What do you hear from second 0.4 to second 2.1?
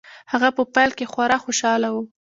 په پيل کې خورا خوشحاله و.